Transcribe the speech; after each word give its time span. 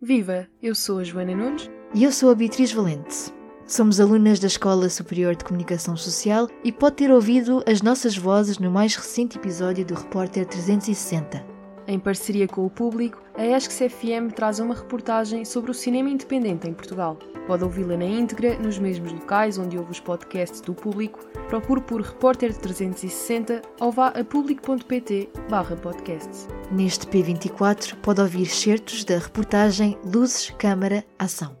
Viva! 0.00 0.46
Eu 0.62 0.76
sou 0.76 1.00
a 1.00 1.04
Joana 1.04 1.34
Nunes. 1.34 1.68
E 1.92 2.04
eu 2.04 2.12
sou 2.12 2.30
a 2.30 2.34
Beatriz 2.34 2.70
Valente. 2.70 3.34
Somos 3.66 3.98
alunas 3.98 4.38
da 4.38 4.46
Escola 4.46 4.88
Superior 4.88 5.34
de 5.34 5.44
Comunicação 5.44 5.96
Social 5.96 6.48
e 6.62 6.70
pode 6.70 6.96
ter 6.96 7.10
ouvido 7.10 7.64
as 7.66 7.82
nossas 7.82 8.16
vozes 8.16 8.60
no 8.60 8.70
mais 8.70 8.94
recente 8.94 9.36
episódio 9.36 9.84
do 9.84 9.94
Repórter 9.94 10.46
360. 10.46 11.57
Em 11.90 11.98
parceria 11.98 12.46
com 12.46 12.66
o 12.66 12.70
público, 12.70 13.18
a 13.34 13.42
ESC 13.42 13.88
FM 13.88 14.30
traz 14.36 14.58
uma 14.58 14.74
reportagem 14.74 15.42
sobre 15.46 15.70
o 15.70 15.74
cinema 15.74 16.10
independente 16.10 16.68
em 16.68 16.74
Portugal. 16.74 17.18
Pode 17.46 17.64
ouvi-la 17.64 17.96
na 17.96 18.04
íntegra 18.04 18.58
nos 18.58 18.78
mesmos 18.78 19.10
locais 19.10 19.56
onde 19.56 19.78
ouve 19.78 19.92
os 19.92 19.98
podcasts 19.98 20.60
do 20.60 20.74
público. 20.74 21.18
Procure 21.48 21.80
por 21.80 22.02
Repórter 22.02 22.54
360 22.54 23.62
ou 23.80 23.90
vá 23.90 24.08
a 24.08 24.22
público.pt 24.22 25.30
podcasts. 25.82 26.46
Neste 26.70 27.06
P24 27.06 27.96
pode 28.02 28.20
ouvir 28.20 28.44
certos 28.44 29.02
da 29.02 29.16
reportagem 29.16 29.96
Luzes, 30.04 30.50
Câmara, 30.58 31.02
Ação. 31.18 31.56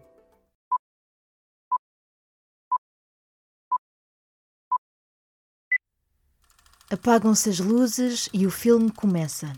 Apagam-se 6.90 7.48
as 7.48 7.60
luzes 7.60 8.28
e 8.34 8.46
o 8.46 8.50
filme 8.50 8.90
começa. 8.92 9.50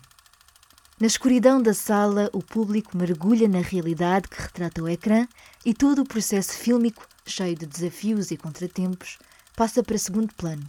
Na 1.01 1.07
escuridão 1.07 1.63
da 1.63 1.73
sala, 1.73 2.29
o 2.31 2.43
público 2.43 2.95
mergulha 2.95 3.49
na 3.49 3.61
realidade 3.61 4.29
que 4.29 4.39
retrata 4.39 4.83
o 4.83 4.89
ecrã 4.89 5.27
e 5.65 5.73
todo 5.73 6.03
o 6.03 6.07
processo 6.07 6.53
fílmico, 6.53 7.09
cheio 7.25 7.57
de 7.57 7.65
desafios 7.65 8.31
e 8.31 8.37
contratempos, 8.37 9.19
passa 9.57 9.83
para 9.83 9.97
segundo 9.97 10.35
plano. 10.35 10.63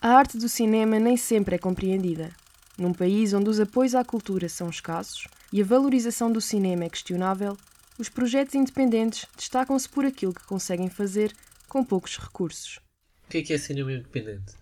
A 0.00 0.08
arte 0.08 0.38
do 0.38 0.48
cinema 0.48 0.98
nem 0.98 1.18
sempre 1.18 1.56
é 1.56 1.58
compreendida. 1.58 2.30
Num 2.78 2.94
país 2.94 3.34
onde 3.34 3.50
os 3.50 3.60
apoios 3.60 3.94
à 3.94 4.02
cultura 4.02 4.48
são 4.48 4.70
escassos 4.70 5.26
e 5.52 5.60
a 5.60 5.66
valorização 5.66 6.32
do 6.32 6.40
cinema 6.40 6.84
é 6.84 6.88
questionável, 6.88 7.54
os 7.98 8.08
projetos 8.08 8.54
independentes 8.54 9.26
destacam-se 9.36 9.86
por 9.86 10.06
aquilo 10.06 10.32
que 10.32 10.46
conseguem 10.46 10.88
fazer 10.88 11.30
com 11.68 11.84
poucos 11.84 12.16
recursos. 12.16 12.80
O 13.26 13.28
que 13.28 13.36
é 13.36 13.42
que 13.42 13.52
é 13.52 13.58
cinema 13.58 13.92
independente? 13.92 14.54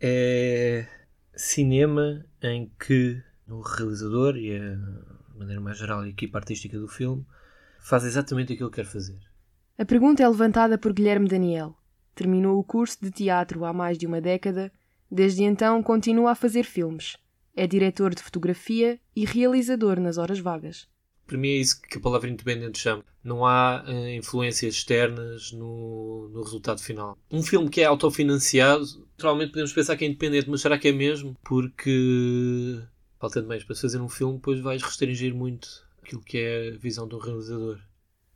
É 0.00 0.86
cinema 1.36 2.24
em 2.42 2.72
que 2.78 3.22
o 3.48 3.60
realizador 3.60 4.36
e 4.36 4.56
a, 4.56 4.74
de 4.74 5.38
maneira 5.38 5.60
mais 5.60 5.78
geral 5.78 6.00
a 6.00 6.08
equipa 6.08 6.38
artística 6.38 6.78
do 6.78 6.88
filme 6.88 7.24
faz 7.80 8.04
exatamente 8.04 8.52
aquilo 8.52 8.70
que 8.70 8.76
quer 8.76 8.86
fazer. 8.86 9.18
A 9.78 9.84
pergunta 9.84 10.22
é 10.22 10.28
levantada 10.28 10.76
por 10.76 10.92
Guilherme 10.92 11.28
Daniel. 11.28 11.76
Terminou 12.14 12.58
o 12.58 12.64
curso 12.64 12.98
de 13.00 13.10
teatro 13.10 13.64
há 13.64 13.72
mais 13.72 13.96
de 13.96 14.06
uma 14.06 14.20
década, 14.20 14.72
desde 15.10 15.44
então 15.44 15.82
continua 15.82 16.32
a 16.32 16.34
fazer 16.34 16.64
filmes. 16.64 17.16
É 17.54 17.66
diretor 17.66 18.14
de 18.14 18.22
fotografia 18.22 19.00
e 19.14 19.24
realizador 19.24 20.00
nas 20.00 20.18
horas 20.18 20.40
vagas. 20.40 20.88
Para 21.26 21.38
mim 21.38 21.48
é 21.48 21.56
isso 21.56 21.80
que 21.82 21.98
a 21.98 22.00
palavra 22.00 22.28
independente 22.28 22.78
chama. 22.78 23.04
Não 23.22 23.44
há 23.44 23.84
uh, 23.86 24.08
influências 24.08 24.74
externas 24.74 25.52
no, 25.52 26.28
no 26.32 26.42
resultado 26.42 26.80
final. 26.80 27.18
Um 27.30 27.42
filme 27.42 27.68
que 27.68 27.82
é 27.82 27.84
autofinanciado, 27.84 28.84
naturalmente 29.12 29.50
podemos 29.50 29.72
pensar 29.72 29.96
que 29.96 30.04
é 30.04 30.08
independente, 30.08 30.48
mas 30.48 30.60
será 30.62 30.78
que 30.78 30.88
é 30.88 30.92
mesmo? 30.92 31.36
Porque 31.44 32.80
faltando 33.18 33.48
meios 33.48 33.64
para 33.64 33.76
fazer 33.76 34.00
um 34.00 34.08
filme, 34.08 34.36
depois 34.36 34.60
vais 34.60 34.82
restringir 34.82 35.34
muito 35.34 35.86
aquilo 36.02 36.22
que 36.22 36.38
é 36.38 36.68
a 36.74 36.78
visão 36.78 37.06
do 37.06 37.18
realizador. 37.18 37.78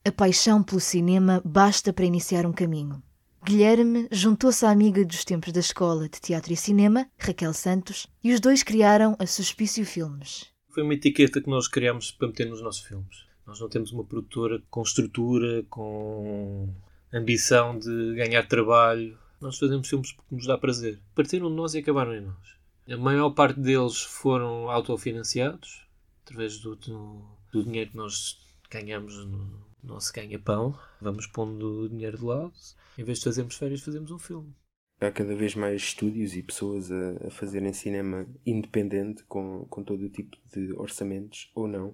A 0.05 0.11
paixão 0.12 0.62
pelo 0.62 0.80
cinema 0.80 1.41
basta 1.44 1.92
para 1.92 2.05
iniciar 2.05 2.44
um 2.44 2.52
caminho. 2.52 3.02
Guilherme 3.44 4.06
juntou-se 4.11 4.64
à 4.64 4.70
amiga 4.70 5.05
dos 5.05 5.24
tempos 5.24 5.52
da 5.52 5.61
escola 5.61 6.08
de 6.08 6.20
teatro 6.20 6.52
e 6.52 6.56
cinema, 6.56 7.08
Raquel 7.19 7.52
Santos, 7.52 8.06
e 8.22 8.33
os 8.33 8.41
dois 8.41 8.62
criaram 8.62 9.16
a 9.19 9.27
Suspício 9.27 9.84
Filmes. 9.84 10.47
Foi 10.69 10.83
uma 10.83 10.94
etiqueta 10.94 11.41
que 11.41 11.50
nós 11.50 11.67
criámos 11.67 12.12
para 12.12 12.28
meter 12.28 12.48
nos 12.48 12.62
nossos 12.62 12.83
filmes. 12.83 13.24
Nós 13.46 13.58
não 13.61 13.69
temos 13.69 13.92
uma 13.92 14.05
produtora 14.05 14.62
com 14.70 14.83
estrutura, 14.83 15.64
com 15.69 16.69
ambição 17.12 17.78
de 17.78 18.14
ganhar 18.14 18.46
trabalho. 18.46 19.19
Nós 19.41 19.58
fazemos 19.58 19.89
filmes 19.89 20.12
porque 20.12 20.34
nos 20.34 20.46
dá 20.46 20.56
prazer. 20.56 21.00
Partiram 21.14 21.48
de 21.48 21.57
nós 21.57 21.74
e 21.74 21.78
acabaram 21.78 22.14
em 22.14 22.20
nós. 22.20 22.61
A 22.89 22.97
maior 22.97 23.31
parte 23.31 23.61
deles 23.61 24.03
foram 24.03 24.69
autofinanciados, 24.69 25.87
através 26.25 26.59
do, 26.59 26.75
do, 26.75 27.25
do 27.53 27.63
dinheiro 27.63 27.91
que 27.91 27.97
nós 27.97 28.39
ganhamos 28.69 29.25
no 29.25 29.65
nosso 29.83 30.13
ganha-pão. 30.13 30.77
Vamos 31.01 31.27
pondo 31.27 31.83
o 31.83 31.89
dinheiro 31.89 32.19
de 32.19 32.25
lado. 32.25 32.53
Em 32.98 33.05
vez 33.05 33.19
de 33.19 33.25
fazermos 33.25 33.55
férias, 33.55 33.83
fazemos 33.83 34.11
um 34.11 34.19
filme. 34.19 34.53
Há 35.01 35.11
cada 35.11 35.35
vez 35.35 35.55
mais 35.55 35.81
estúdios 35.83 36.35
e 36.35 36.43
pessoas 36.43 36.91
a, 36.91 37.29
a 37.29 37.31
fazerem 37.31 37.73
cinema 37.73 38.27
independente, 38.45 39.23
com, 39.25 39.64
com 39.67 39.83
todo 39.83 40.05
o 40.05 40.11
tipo 40.11 40.37
de 40.53 40.73
orçamentos, 40.73 41.51
ou 41.55 41.69
não, 41.69 41.89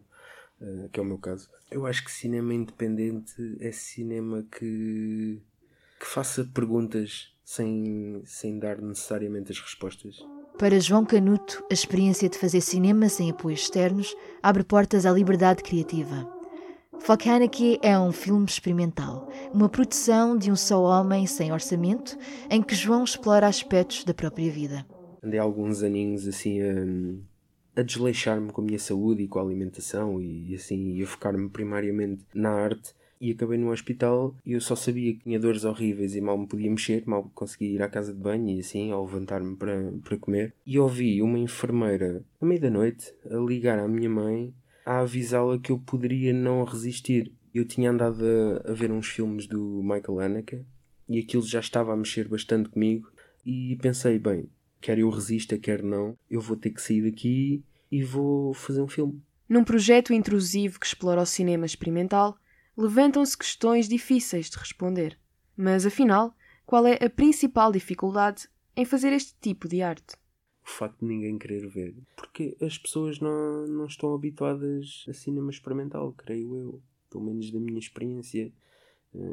uh, 0.61 0.89
que 0.91 0.99
é 0.99 1.03
o 1.03 1.07
meu 1.07 1.19
caso. 1.19 1.51
Eu 1.71 1.87
acho 1.87 2.05
que 2.05 2.11
cinema 2.11 2.55
independente 2.55 3.57
é 3.61 3.73
cinema 3.73 4.43
que, 4.51 5.43
que 6.01 6.07
faça 6.07 6.45
perguntas 6.45 7.35
sem, 7.45 8.23
sem 8.25 8.59
dar 8.59 8.81
necessariamente 8.81 9.53
as 9.53 9.61
respostas. 9.61 10.19
Para 10.59 10.81
João 10.81 11.05
Canuto, 11.05 11.65
a 11.71 11.73
experiência 11.73 12.29
de 12.29 12.37
fazer 12.37 12.61
cinema 12.61 13.09
sem 13.09 13.31
apoios 13.31 13.61
externos 13.61 14.17
abre 14.43 14.65
portas 14.65 15.07
à 15.07 15.13
liberdade 15.13 15.63
criativa. 15.63 16.29
Falcanicky 16.99 17.79
é 17.81 17.97
um 17.97 18.11
filme 18.11 18.45
experimental, 18.45 19.29
uma 19.55 19.69
produção 19.69 20.37
de 20.37 20.51
um 20.51 20.57
só 20.57 20.83
homem 20.83 21.29
sem 21.29 21.53
orçamento, 21.53 22.19
em 22.51 22.61
que 22.61 22.75
João 22.75 23.05
explora 23.05 23.47
aspectos 23.47 24.03
da 24.03 24.13
própria 24.13 24.51
vida. 24.51 24.85
Andei 25.23 25.39
alguns 25.39 25.85
aninhos 25.85 26.27
assim 26.27 26.61
a, 26.61 27.81
a 27.81 27.85
desleixar-me 27.85 28.51
com 28.51 28.61
a 28.61 28.65
minha 28.65 28.81
saúde 28.81 29.23
e 29.23 29.29
com 29.29 29.39
a 29.39 29.43
alimentação 29.43 30.21
e 30.21 30.57
assim 30.57 31.01
a 31.01 31.07
focar-me 31.07 31.49
primariamente 31.49 32.25
na 32.35 32.51
arte 32.51 32.93
e 33.21 33.33
acabei 33.33 33.59
no 33.59 33.71
hospital 33.71 34.35
e 34.45 34.53
eu 34.53 34.61
só 34.61 34.77
sabia 34.77 35.13
que 35.13 35.25
tinha 35.25 35.41
dores 35.41 35.65
horríveis 35.65 36.15
e 36.15 36.21
mal 36.21 36.39
me 36.39 36.47
podia 36.47 36.71
mexer, 36.71 37.03
mal 37.07 37.31
conseguia 37.35 37.71
ir 37.71 37.83
à 37.83 37.89
casa 37.89 38.13
de 38.13 38.21
banho 38.21 38.49
e 38.49 38.61
assim, 38.61 38.93
ao 38.93 39.05
levantar-me 39.05 39.57
para, 39.57 39.93
para 40.05 40.19
comer. 40.19 40.55
E 40.67 40.79
ouvi 40.79 41.21
uma 41.23 41.39
enfermeira, 41.39 42.25
à 42.41 42.47
meia 42.47 42.61
da 42.61 42.71
noite, 42.71 43.13
a 43.31 43.37
ligar 43.37 43.79
à 43.79 43.89
minha 43.89 44.11
mãe 44.11 44.55
a 44.85 45.01
avisá-la 45.01 45.59
que 45.59 45.71
eu 45.71 45.79
poderia 45.79 46.33
não 46.33 46.65
resistir. 46.65 47.31
Eu 47.55 47.65
tinha 47.67 47.91
andado 47.91 48.25
a, 48.25 48.71
a 48.71 48.73
ver 48.73 48.91
uns 48.91 49.07
filmes 49.07 49.47
do 49.47 49.83
Michael 49.83 50.21
Haneke 50.21 50.65
e 51.09 51.19
aquilo 51.19 51.43
já 51.43 51.61
estava 51.61 51.93
a 51.93 51.97
mexer 51.97 52.29
bastante 52.29 52.69
comigo 52.69 53.11
e 53.45 53.77
pensei, 53.83 54.19
bem, 54.19 54.49
quer 54.81 54.99
eu 54.99 55.11
resista, 55.11 55.59
quer 55.59 55.83
não, 55.83 56.17
eu 56.31 56.41
vou 56.41 56.57
ter 56.57 56.71
que 56.71 56.81
sair 56.81 57.03
daqui 57.03 57.63
e 57.91 58.03
vou 58.03 58.55
fazer 58.55 58.81
um 58.81 58.89
filme. 58.89 59.21
Num 59.49 59.65
projeto 59.65 60.13
intrusivo 60.13 60.79
que 60.79 60.87
explora 60.87 61.23
o 61.23 61.27
cinema 61.27 61.65
experimental, 61.65 62.39
levantam-se 62.79 63.37
questões 63.37 63.89
difíceis 63.89 64.49
de 64.49 64.57
responder. 64.57 65.19
Mas, 65.57 65.85
afinal, 65.85 66.33
qual 66.65 66.87
é 66.87 66.95
a 67.05 67.11
principal 67.11 67.73
dificuldade 67.73 68.49
em 68.77 68.85
fazer 68.85 69.13
este 69.13 69.35
tipo 69.41 69.67
de 69.67 69.83
arte? 69.83 70.15
O 70.65 70.71
facto 70.71 71.01
de 71.01 71.07
ninguém 71.07 71.37
querer 71.37 71.67
ver. 71.67 71.97
Porque 72.15 72.57
as 72.63 72.79
pessoas 72.79 73.19
não, 73.19 73.67
não 73.67 73.87
estão 73.87 74.15
habituadas 74.15 75.05
a 75.09 75.13
cinema 75.13 75.51
experimental, 75.51 76.13
creio 76.13 76.57
eu. 76.57 76.83
Pelo 77.11 77.25
menos 77.25 77.51
da 77.51 77.59
minha 77.59 77.81
experiência. 77.81 78.53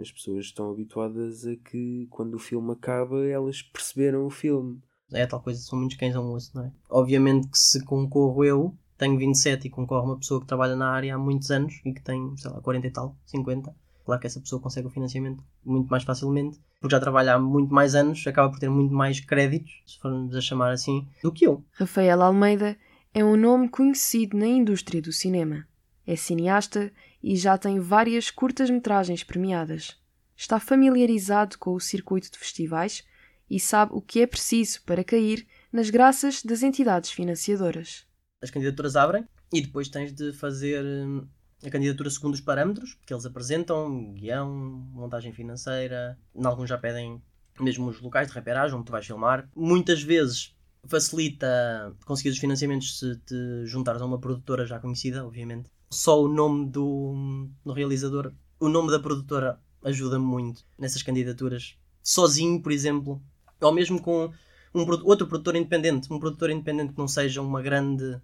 As 0.02 0.12
pessoas 0.12 0.46
estão 0.46 0.72
habituadas 0.72 1.46
a 1.46 1.56
que 1.56 2.08
quando 2.10 2.36
o 2.36 2.40
filme 2.40 2.72
acaba 2.72 3.28
elas 3.28 3.62
perceberam 3.62 4.26
o 4.26 4.30
filme. 4.32 4.82
É 5.12 5.28
tal 5.28 5.42
coisa, 5.42 5.62
são 5.62 5.78
muitos 5.78 5.98
cães 5.98 6.16
ao 6.16 6.24
moço, 6.24 6.52
não 6.56 6.66
é? 6.66 6.72
Obviamente 6.90 7.48
que 7.48 7.60
se 7.60 7.84
concorro 7.84 8.44
eu, 8.44 8.76
tenho 8.98 9.18
27 9.18 9.68
e 9.68 9.70
concorre 9.70 10.06
uma 10.06 10.18
pessoa 10.18 10.40
que 10.40 10.48
trabalha 10.48 10.76
na 10.76 10.90
área 10.90 11.16
há 11.16 11.18
muitos 11.18 11.52
anos 11.52 11.82
e 11.84 11.94
que 11.94 12.02
tem, 12.02 12.36
sei 12.38 12.50
lá, 12.50 12.62
40 12.62 12.88
e 12.88 12.92
tal, 12.92 13.16
50. 13.26 13.76
Claro 14.06 14.22
que 14.22 14.28
essa 14.28 14.40
pessoa 14.40 14.62
consegue 14.62 14.88
o 14.88 14.92
financiamento 14.92 15.44
muito 15.66 15.90
mais 15.90 16.04
facilmente, 16.04 16.60
porque 16.80 16.96
já 16.96 17.00
trabalha 17.00 17.34
há 17.34 17.40
muito 17.40 17.74
mais 17.74 17.96
anos, 17.96 18.26
acaba 18.28 18.50
por 18.50 18.60
ter 18.60 18.70
muito 18.70 18.94
mais 18.94 19.20
créditos, 19.20 19.82
se 19.86 20.00
formos 20.00 20.36
a 20.36 20.42
chamar 20.42 20.72
assim, 20.72 21.08
do 21.24 21.32
que 21.32 21.46
eu. 21.48 21.64
Rafael 21.72 22.22
Almeida 22.22 22.78
é 23.14 23.26
um 23.26 23.36
nome 23.36 23.68
conhecido 23.68 24.38
na 24.38 24.48
indústria 24.48 25.02
do 25.02 25.12
cinema. 25.12 25.68
É 26.06 26.16
cineasta 26.16 26.92
e 27.24 27.36
já 27.36 27.58
tem 27.58 27.80
várias 27.80 28.30
curtas-metragens 28.30 29.24
premiadas. 29.24 30.00
Está 30.38 30.60
familiarizado 30.60 31.58
com 31.58 31.74
o 31.74 31.80
circuito 31.80 32.32
de 32.32 32.38
festivais 32.38 33.04
e 33.50 33.60
sabe 33.60 33.92
o 33.96 34.02
que 34.02 34.22
é 34.22 34.28
preciso 34.28 34.84
para 34.84 35.04
cair 35.04 35.48
nas 35.74 35.90
graças 35.90 36.44
das 36.44 36.62
entidades 36.62 37.10
financiadoras 37.10 38.06
as 38.42 38.50
candidaturas 38.50 38.96
abrem 38.96 39.28
e 39.52 39.62
depois 39.62 39.90
tens 39.90 40.14
de 40.14 40.34
fazer 40.34 40.84
hum, 40.84 41.28
a 41.64 41.70
candidatura 41.70 42.10
segundo 42.10 42.34
os 42.34 42.42
parâmetros 42.42 42.98
que 43.06 43.14
eles 43.14 43.26
apresentam, 43.26 44.14
guião, 44.14 44.50
montagem 44.94 45.34
financeira, 45.34 46.18
em 46.34 46.46
alguns 46.46 46.70
já 46.70 46.78
pedem 46.78 47.22
mesmo 47.60 47.88
os 47.88 48.02
locais 48.02 48.28
de 48.28 48.34
reperagem 48.34 48.76
onde 48.76 48.86
tu 48.86 48.92
vais 48.92 49.06
filmar. 49.06 49.50
Muitas 49.56 50.02
vezes 50.02 50.54
facilita 50.84 51.96
conseguir 52.06 52.30
os 52.30 52.38
financiamentos 52.38 53.00
se 53.00 53.16
te 53.26 53.66
juntares 53.66 54.02
a 54.02 54.06
uma 54.06 54.20
produtora 54.20 54.66
já 54.66 54.80
conhecida, 54.80 55.26
obviamente. 55.26 55.72
Só 55.90 56.22
o 56.22 56.28
nome 56.28 56.70
do, 56.70 57.48
do 57.64 57.74
realizador, 57.74 58.34
o 58.60 58.68
nome 58.68 58.92
da 58.92 59.00
produtora 59.00 59.60
ajuda 59.84 60.20
muito 60.20 60.64
nessas 60.78 61.02
candidaturas. 61.02 61.78
Sozinho, 62.04 62.62
por 62.62 62.72
exemplo, 62.72 63.22
ou 63.62 63.74
mesmo 63.74 64.02
com 64.02 64.32
um, 64.76 64.86
outro 65.06 65.26
produtor 65.28 65.56
independente, 65.56 66.12
um 66.12 66.20
produtor 66.20 66.50
independente 66.50 66.92
que 66.92 67.00
não 67.00 67.08
seja 67.08 67.42
uma 67.42 67.62
grande, 67.62 68.22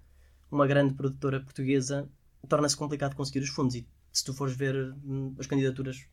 uma 0.52 0.68
grande 0.68 0.94
produtora 0.94 1.40
portuguesa, 1.40 2.10
torna-se 2.48 2.76
complicado 2.76 3.16
conseguir 3.16 3.40
os 3.40 3.50
fundos. 3.50 3.76
E 3.76 3.88
Se 4.12 4.26
tu 4.26 4.34
fores 4.34 4.56
ver 4.56 4.94
hum, 5.06 5.34
as 5.40 5.48
candidaturas 5.48 6.06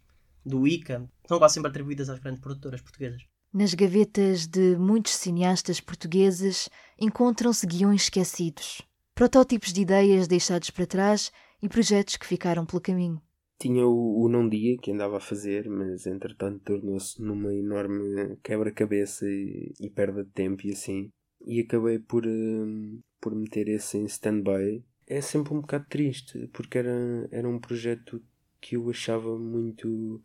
do 0.46 0.66
ICA, 0.66 1.08
são 1.26 1.38
quase 1.38 1.54
sempre 1.54 1.70
atribuídas 1.70 2.08
às 2.08 2.20
grandes 2.20 2.40
produtoras 2.40 2.80
portuguesas. 2.80 3.22
Nas 3.52 3.74
gavetas 3.74 4.46
de 4.46 4.76
muitos 4.76 5.14
cineastas 5.14 5.80
portugueses 5.80 6.68
encontram-se 6.98 7.66
guiões 7.66 8.02
esquecidos, 8.02 8.82
protótipos 9.14 9.72
de 9.72 9.80
ideias 9.80 10.28
deixados 10.28 10.70
para 10.70 10.86
trás 10.86 11.32
e 11.60 11.68
projetos 11.68 12.16
que 12.16 12.26
ficaram 12.26 12.64
pelo 12.64 12.80
caminho. 12.80 13.20
Tinha 13.58 13.84
o, 13.86 14.22
o 14.22 14.28
Não 14.28 14.48
Dia 14.48 14.78
que 14.78 14.92
andava 14.92 15.16
a 15.16 15.20
fazer, 15.20 15.68
mas 15.68 16.06
entretanto 16.06 16.60
tornou-se 16.64 17.20
numa 17.20 17.52
enorme 17.52 18.36
quebra-cabeça 18.42 19.26
e, 19.28 19.72
e, 19.80 19.90
perda 19.90 20.24
de 20.24 20.30
tempo 20.30 20.64
e 20.66 20.72
assim. 20.72 21.10
E 21.44 21.60
acabei 21.60 21.98
por, 21.98 22.24
uh, 22.24 23.02
por 23.20 23.34
meter 23.34 23.68
esse 23.68 23.98
em 23.98 24.04
stand-by. 24.04 24.84
É 25.08 25.20
sempre 25.20 25.54
um 25.54 25.60
bocado 25.60 25.86
triste, 25.88 26.48
porque 26.52 26.78
era, 26.78 27.28
era 27.32 27.48
um 27.48 27.58
projeto 27.58 28.22
que 28.60 28.76
eu 28.76 28.88
achava 28.90 29.36
muito 29.36 30.22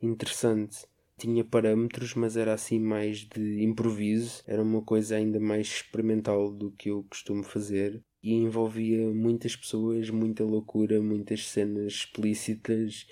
interessante. 0.00 0.86
Tinha 1.18 1.44
parâmetros, 1.44 2.14
mas 2.14 2.36
era 2.36 2.52
assim 2.52 2.78
mais 2.78 3.20
de 3.20 3.64
improviso. 3.64 4.44
Era 4.46 4.62
uma 4.62 4.82
coisa 4.82 5.16
ainda 5.16 5.40
mais 5.40 5.66
experimental 5.66 6.52
do 6.52 6.70
que 6.70 6.90
eu 6.90 7.04
costumo 7.08 7.42
fazer 7.42 8.00
e 8.26 8.34
envolvia 8.34 9.06
muitas 9.06 9.54
pessoas, 9.54 10.10
muita 10.10 10.42
loucura, 10.42 11.00
muitas 11.00 11.46
cenas 11.48 11.92
explícitas 11.92 13.06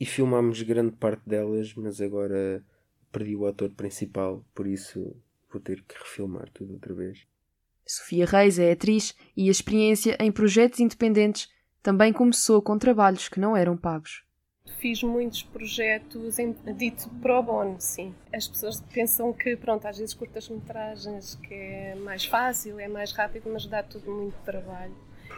e 0.00 0.06
filmámos 0.06 0.62
grande 0.62 0.92
parte 0.92 1.28
delas, 1.28 1.74
mas 1.74 2.00
agora 2.00 2.64
perdi 3.12 3.36
o 3.36 3.46
ator 3.46 3.68
principal, 3.72 4.42
por 4.54 4.66
isso 4.66 5.14
vou 5.52 5.60
ter 5.60 5.82
que 5.82 5.98
refilmar 5.98 6.48
tudo 6.48 6.72
outra 6.72 6.94
vez. 6.94 7.26
Sofia 7.86 8.24
Reis 8.24 8.58
é 8.58 8.72
atriz 8.72 9.14
e 9.36 9.48
a 9.48 9.50
experiência 9.50 10.16
em 10.18 10.32
projetos 10.32 10.80
independentes 10.80 11.50
também 11.82 12.10
começou 12.10 12.62
com 12.62 12.78
trabalhos 12.78 13.28
que 13.28 13.38
não 13.38 13.54
eram 13.54 13.76
pagos 13.76 14.24
fiz 14.82 15.00
muitos 15.00 15.44
projetos 15.44 16.40
em, 16.40 16.52
dito 16.76 17.08
pro 17.20 17.40
bono, 17.40 17.76
sim. 17.80 18.12
As 18.34 18.48
pessoas 18.48 18.80
pensam 18.92 19.32
que, 19.32 19.56
pronto, 19.56 19.86
às 19.86 19.96
vezes 19.96 20.12
curtas-metragens 20.12 21.36
que 21.36 21.54
é 21.54 21.94
mais 21.94 22.24
fácil, 22.24 22.80
é 22.80 22.88
mais 22.88 23.12
rápido, 23.12 23.48
mas 23.48 23.64
dá 23.64 23.80
tudo 23.80 24.10
muito 24.10 24.34
trabalho. 24.44 24.94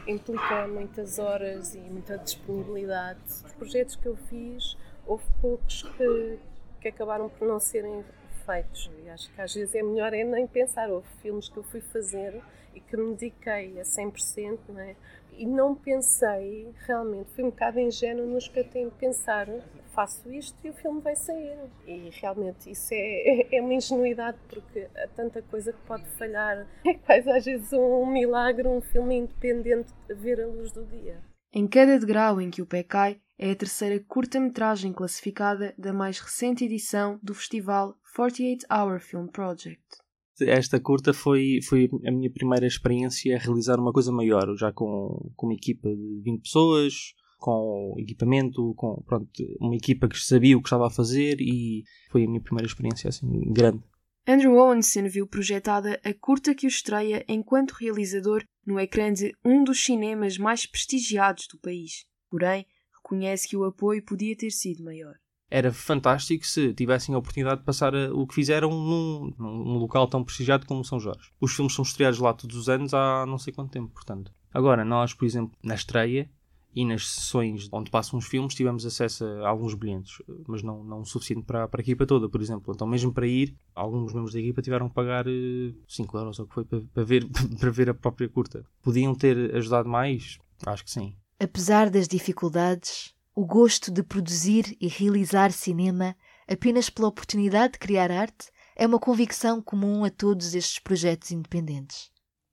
Implica 0.09 0.67
muitas 0.67 1.19
horas 1.19 1.75
e 1.75 1.79
muita 1.79 2.17
disponibilidade. 2.17 3.21
Os 3.45 3.53
projetos 3.53 3.97
que 3.97 4.07
eu 4.07 4.17
fiz, 4.17 4.79
houve 5.07 5.25
poucos 5.43 5.83
que, 5.83 6.39
que 6.81 6.89
acabaram 6.89 7.29
por 7.29 7.47
não 7.47 7.61
serem 7.61 8.03
feitos. 8.47 8.91
E 9.05 9.11
acho 9.11 9.31
que 9.31 9.41
às 9.43 9.53
vezes 9.53 9.75
é 9.75 9.83
melhor 9.83 10.15
é 10.15 10.25
nem 10.25 10.47
pensar. 10.47 10.89
Houve 10.89 11.07
filmes 11.21 11.51
que 11.51 11.59
eu 11.59 11.63
fui 11.65 11.83
fazer 11.83 12.43
e 12.75 12.81
que 12.81 12.97
me 12.97 13.15
dediquei 13.15 13.79
a 13.79 13.83
100%, 13.83 14.59
não 14.69 14.81
é? 14.81 14.97
E 15.39 15.47
não 15.47 15.75
pensei, 15.75 16.73
realmente, 16.87 17.31
fui 17.35 17.45
um 17.45 17.51
bocado 17.51 17.81
ingênuo 17.81 18.27
no 18.27 18.39
em 18.75 18.91
pensar 18.91 19.49
faço 19.95 20.31
isto 20.33 20.59
e 20.65 20.71
o 20.71 20.75
filme 20.75 21.01
vai 21.01 21.15
sair. 21.15 21.57
E 21.87 22.11
realmente 22.21 22.71
isso 22.71 22.89
é, 22.93 23.57
é 23.57 23.63
uma 23.63 23.73
ingenuidade 23.73 24.37
porque 24.49 24.89
há 24.97 25.09
tanta 25.09 25.41
coisa 25.43 25.73
que 25.73 25.81
pode 25.87 26.05
falhar. 26.19 26.67
É 26.85 26.95
quase 26.95 27.31
às 27.31 27.45
vezes 27.45 27.73
um 27.73 28.07
milagre 28.07 28.67
um 28.67 28.81
filme 28.81 29.17
independente 29.17 29.93
ver 30.09 30.41
a 30.41 30.47
luz 30.47 30.73
do 30.73 30.85
dia. 30.85 31.23
Em 31.53 31.67
cada 31.69 31.99
degrau 31.99 32.41
em 32.41 32.51
que 32.51 32.61
o 32.61 32.67
pé 32.67 32.83
cai, 32.83 33.21
é 33.39 33.53
a 33.53 33.57
terceira 33.57 34.03
curta-metragem 34.07 34.93
classificada 34.93 35.73
da 35.79 35.93
mais 35.93 36.19
recente 36.19 36.65
edição 36.65 37.19
do 37.23 37.35
festival 37.35 37.97
48 38.17 38.67
Hour 38.71 39.01
Film 39.01 39.27
Project. 39.27 40.04
Esta 40.41 40.81
curta 40.81 41.13
foi, 41.13 41.61
foi 41.63 41.89
a 42.07 42.11
minha 42.11 42.31
primeira 42.31 42.67
experiência 42.67 43.37
a 43.37 43.39
realizar 43.39 43.79
uma 43.79 43.93
coisa 43.93 44.11
maior, 44.11 44.57
já 44.57 44.73
com, 44.73 45.31
com 45.37 45.47
uma 45.47 45.55
equipa 45.55 45.89
de 45.89 46.23
20 46.25 46.43
pessoas, 46.43 46.95
com 47.39 47.95
equipamento, 47.99 48.75
com 48.75 49.03
pronto, 49.07 49.31
uma 49.61 49.77
equipa 49.77 50.09
que 50.09 50.19
sabia 50.19 50.57
o 50.57 50.63
que 50.63 50.67
estava 50.67 50.87
a 50.89 50.91
fazer 50.91 51.37
e 51.41 51.85
foi 52.11 52.25
a 52.25 52.27
minha 52.27 52.41
primeira 52.41 52.67
experiência 52.67 53.09
assim 53.09 53.29
grande. 53.53 53.83
Andrew 54.27 54.57
Owenson 54.57 55.07
viu 55.09 55.27
projetada 55.27 56.01
a 56.03 56.15
curta 56.15 56.55
que 56.55 56.67
o 56.67 56.69
estreia 56.69 57.25
enquanto 57.29 57.73
realizador 57.73 58.43
no 58.67 58.81
ecrã 58.81 59.13
de 59.13 59.37
um 59.45 59.63
dos 59.63 59.85
cinemas 59.85 60.39
mais 60.39 60.65
prestigiados 60.65 61.47
do 61.47 61.59
país. 61.59 62.07
Porém, 62.31 62.67
reconhece 62.97 63.47
que 63.47 63.57
o 63.57 63.65
apoio 63.65 64.03
podia 64.03 64.35
ter 64.35 64.51
sido 64.51 64.83
maior 64.83 65.15
era 65.55 65.73
fantástico 65.73 66.45
se 66.45 66.75
tivessem 66.75 67.15
a 67.15 67.19
oportunidade 67.19 67.61
de 67.61 67.65
passar 67.65 67.95
a, 67.95 68.13
o 68.13 68.27
que 68.27 68.35
fizeram 68.35 68.71
num, 68.71 69.33
num, 69.39 69.79
local 69.79 70.09
tão 70.09 70.25
prestigiado 70.25 70.67
como 70.67 70.85
São 70.85 70.99
Jorge. 70.99 71.31
Os 71.41 71.55
filmes 71.55 71.73
são 71.73 71.85
estreados 71.85 72.19
lá 72.19 72.35
todos 72.35 72.57
os 72.57 72.69
anos 72.69 72.93
há 72.93 73.25
não 73.25 73.39
sei 73.39 73.53
quanto 73.53 73.71
tempo, 73.71 73.89
portanto. 73.95 74.33
Agora, 74.53 74.85
nós, 74.85 75.15
por 75.15 75.25
exemplo, 75.25 75.57
na 75.63 75.77
estreia 75.77 76.29
e 76.75 76.85
nas 76.85 77.09
sessões 77.09 77.69
onde 77.71 77.89
passam 77.89 78.19
os 78.19 78.27
filmes, 78.27 78.53
tivemos 78.53 78.85
acesso 78.85 79.25
a 79.25 79.49
alguns 79.49 79.75
bilhetes, 79.75 80.21
mas 80.49 80.61
não, 80.65 81.01
o 81.01 81.05
suficiente 81.05 81.45
para, 81.45 81.69
para 81.69 81.81
a 81.81 81.85
equipa 81.85 82.05
toda, 82.05 82.29
por 82.29 82.43
exemplo. 82.43 82.75
Então, 82.75 82.85
mesmo 82.85 83.13
para 83.13 83.29
ir, 83.29 83.55
alguns 83.77 84.13
membros 84.13 84.35
da 84.35 84.41
equipa 84.41 84.61
tiveram 84.61 84.89
que 84.89 84.95
pagar 84.97 85.25
5 85.25 85.29
eh, 85.29 86.21
euros 86.21 86.41
ou 86.41 86.49
que 86.49 86.55
foi 86.55 86.65
para, 86.65 86.81
para, 86.93 87.05
ver, 87.05 87.29
para 87.61 87.71
ver 87.71 87.91
a 87.91 87.95
própria 87.95 88.29
curta. 88.29 88.67
Podiam 88.83 89.15
ter 89.15 89.55
ajudado 89.55 89.89
mais? 89.89 90.37
Acho 90.67 90.83
que 90.83 90.91
sim. 90.91 91.15
Apesar 91.39 91.91
das 91.91 92.09
dificuldades, 92.09 93.14
o 93.35 93.45
gosto 93.45 93.91
de 93.91 94.03
produzir 94.03 94.77
e 94.81 94.87
realizar 94.87 95.51
cinema 95.51 96.15
apenas 96.47 96.89
pela 96.89 97.09
oportunidade 97.09 97.73
de 97.73 97.79
criar 97.81 98.11
arte 98.11 98.49
é 98.77 98.87
uma 98.87 98.99
convicção 98.99 99.61
comum 99.61 100.05
a 100.05 100.11
todos 100.11 100.55
estes 100.55 100.79
projetos 100.79 101.33
independentes. 101.33 102.11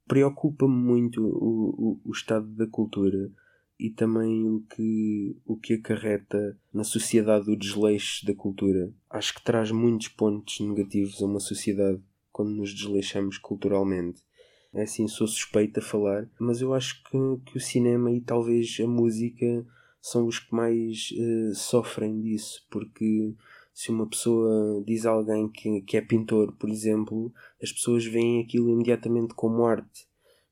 Preocupa-me 0.07 0.73
muito 0.73 1.23
o, 1.23 1.69
o, 1.77 2.01
o, 2.05 2.11
estado 2.11 2.47
da 2.55 2.67
cultura 2.67 3.31
e 3.79 3.89
também 3.89 4.47
o 4.49 4.61
que, 4.61 5.37
o 5.45 5.55
que 5.55 5.75
acarreta 5.75 6.57
na 6.73 6.83
sociedade 6.83 7.49
o 7.49 7.57
desleixo 7.57 8.25
da 8.25 8.33
cultura. 8.33 8.91
Acho 9.09 9.35
que 9.35 9.43
traz 9.43 9.71
muitos 9.71 10.07
pontos 10.09 10.59
negativos 10.59 11.21
a 11.21 11.25
uma 11.25 11.39
sociedade 11.39 12.01
quando 12.31 12.51
nos 12.51 12.73
desleixamos 12.73 13.37
culturalmente. 13.37 14.21
É 14.73 14.83
assim, 14.83 15.07
sou 15.07 15.27
suspeito 15.27 15.79
a 15.79 15.83
falar, 15.83 16.29
mas 16.39 16.61
eu 16.61 16.73
acho 16.73 17.03
que, 17.03 17.17
que 17.45 17.57
o 17.57 17.61
cinema 17.61 18.11
e 18.11 18.21
talvez 18.21 18.77
a 18.81 18.87
música 18.87 19.65
são 20.01 20.25
os 20.25 20.39
que 20.39 20.53
mais 20.53 21.09
uh, 21.11 21.55
sofrem 21.55 22.19
disso, 22.21 22.65
porque 22.69 23.33
se 23.73 23.89
uma 23.89 24.07
pessoa 24.07 24.83
diz 24.85 25.05
a 25.05 25.11
alguém 25.11 25.47
que, 25.47 25.81
que 25.81 25.95
é 25.97 26.01
pintor, 26.01 26.53
por 26.53 26.69
exemplo, 26.69 27.31
as 27.61 27.71
pessoas 27.71 28.05
veem 28.05 28.41
aquilo 28.41 28.69
imediatamente 28.69 29.33
como 29.33 29.65
arte, 29.65 30.07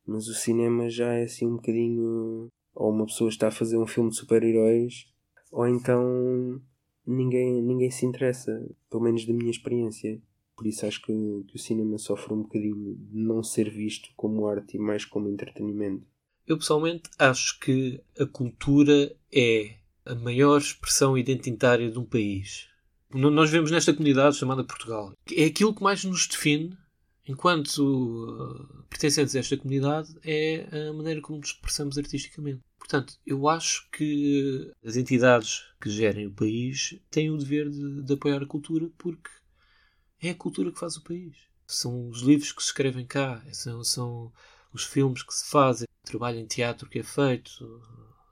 mas 0.05 0.27
o 0.27 0.33
cinema 0.33 0.89
já 0.89 1.13
é 1.13 1.23
assim 1.23 1.45
um 1.47 1.55
bocadinho. 1.55 2.47
Ou 2.73 2.91
uma 2.91 3.05
pessoa 3.05 3.29
está 3.29 3.49
a 3.49 3.51
fazer 3.51 3.77
um 3.77 3.85
filme 3.85 4.09
de 4.09 4.15
super-heróis, 4.15 5.11
ou 5.51 5.67
então 5.67 6.61
ninguém, 7.05 7.61
ninguém 7.61 7.91
se 7.91 8.05
interessa, 8.05 8.65
pelo 8.89 9.03
menos 9.03 9.25
da 9.25 9.33
minha 9.33 9.51
experiência. 9.51 10.21
Por 10.55 10.67
isso 10.67 10.85
acho 10.85 11.01
que, 11.01 11.13
que 11.47 11.55
o 11.55 11.59
cinema 11.59 11.97
sofre 11.97 12.33
um 12.33 12.41
bocadinho 12.41 12.95
de 12.95 13.17
não 13.17 13.43
ser 13.43 13.69
visto 13.69 14.09
como 14.15 14.47
arte 14.47 14.77
e 14.77 14.79
mais 14.79 15.05
como 15.05 15.29
entretenimento. 15.29 16.05
Eu 16.49 16.57
pessoalmente 16.57 17.03
acho 17.19 17.59
que 17.59 18.01
a 18.19 18.25
cultura 18.25 19.15
é 19.31 19.75
a 20.03 20.15
maior 20.15 20.57
expressão 20.57 21.15
identitária 21.15 21.91
de 21.91 21.99
um 21.99 22.03
país. 22.03 22.67
Nós 23.13 23.51
vemos 23.51 23.69
nesta 23.69 23.93
comunidade 23.93 24.37
chamada 24.37 24.63
Portugal. 24.63 25.13
É 25.31 25.45
aquilo 25.45 25.75
que 25.75 25.83
mais 25.83 26.03
nos 26.03 26.25
define 26.25 26.75
enquanto 27.27 27.77
uh, 27.77 28.83
pertencentes 28.89 29.35
a 29.35 29.39
esta 29.39 29.57
comunidade 29.57 30.09
é 30.23 30.89
a 30.89 30.93
maneira 30.93 31.21
como 31.21 31.37
nos 31.37 31.49
expressamos 31.49 31.99
artisticamente. 31.99 32.61
Portanto, 32.79 33.13
eu 33.23 33.47
acho 33.47 33.87
que 33.91 34.71
as 34.83 34.95
entidades 34.95 35.65
que 35.79 35.91
gerem 35.91 36.25
o 36.25 36.33
país 36.33 36.99
têm 37.11 37.29
o 37.29 37.37
dever 37.37 37.69
de, 37.69 38.01
de 38.01 38.13
apoiar 38.13 38.41
a 38.41 38.47
cultura 38.47 38.89
porque 38.97 39.29
é 40.19 40.31
a 40.31 40.35
cultura 40.35 40.71
que 40.71 40.79
faz 40.79 40.97
o 40.97 41.03
país. 41.03 41.35
São 41.67 42.09
os 42.09 42.21
livros 42.21 42.51
que 42.51 42.63
se 42.63 42.69
escrevem 42.69 43.05
cá, 43.05 43.45
são, 43.51 43.83
são 43.83 44.33
os 44.73 44.83
filmes 44.83 45.21
que 45.21 45.33
se 45.33 45.47
fazem, 45.47 45.87
trabalho 46.09 46.39
em 46.39 46.45
teatro 46.45 46.89
que 46.89 46.99
é 46.99 47.03
feito, 47.03 47.81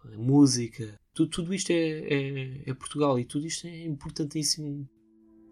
a 0.04 0.18
música, 0.18 1.00
tudo, 1.14 1.30
tudo 1.30 1.54
isto 1.54 1.72
é, 1.72 1.76
é, 1.76 2.62
é 2.66 2.74
Portugal 2.74 3.20
e 3.20 3.26
tudo 3.26 3.46
isto 3.46 3.68
é 3.68 3.86
importantíssimo. 3.86 4.88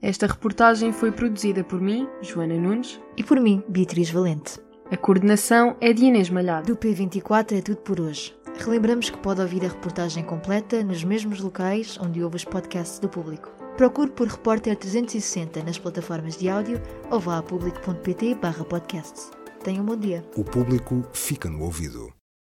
Esta 0.01 0.27
reportagem 0.27 0.91
foi 0.91 1.11
produzida 1.11 1.63
por 1.63 1.79
mim, 1.81 2.07
Joana 2.21 2.57
Nunes, 2.57 2.99
e 3.17 3.23
por 3.23 3.39
mim, 3.39 3.63
Beatriz 3.69 4.09
Valente. 4.09 4.59
A 4.91 4.97
coordenação 4.97 5.75
é 5.81 5.91
de 5.91 6.05
Inês 6.05 6.29
Malhado. 6.29 6.67
Do 6.67 6.77
P24 6.77 7.57
é 7.57 7.61
tudo 7.61 7.77
por 7.77 7.99
hoje. 7.99 8.35
Relembramos 8.59 9.09
que 9.09 9.17
pode 9.17 9.41
ouvir 9.41 9.65
a 9.65 9.69
reportagem 9.69 10.23
completa 10.23 10.83
nos 10.83 11.03
mesmos 11.03 11.39
locais 11.39 11.97
onde 11.99 12.23
ouve 12.23 12.35
os 12.35 12.45
podcasts 12.45 12.99
do 12.99 13.09
público. 13.09 13.49
Procure 13.75 14.11
por 14.11 14.27
Repórter 14.27 14.75
360 14.77 15.63
nas 15.63 15.79
plataformas 15.79 16.37
de 16.37 16.47
áudio 16.47 16.79
ou 17.11 17.19
vá 17.19 17.39
a 17.39 17.43
público.pt/podcasts. 17.43 19.31
Tenha 19.63 19.81
um 19.81 19.85
bom 19.85 19.97
dia. 19.97 20.23
O 20.37 20.43
público 20.43 21.03
fica 21.11 21.49
no 21.49 21.63
ouvido. 21.63 22.14